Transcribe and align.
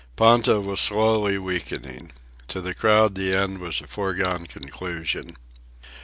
Ponta 0.15 0.59
was 0.59 0.79
slowly 0.81 1.37
weakening. 1.37 2.11
To 2.47 2.59
the 2.59 2.73
crowd 2.73 3.13
the 3.13 3.35
end 3.35 3.59
was 3.59 3.81
a 3.81 3.85
foregone 3.85 4.47
conclusion. 4.47 5.37